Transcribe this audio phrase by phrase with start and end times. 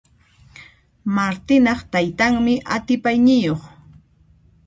[1.15, 3.61] Martinaq taytanmi atipayniyuq.